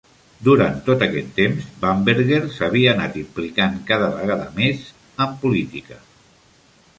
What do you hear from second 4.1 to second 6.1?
vegada més en política.